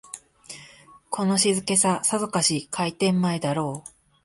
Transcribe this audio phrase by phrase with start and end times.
[1.11, 3.89] この静けさ、さぞかし開店前だろう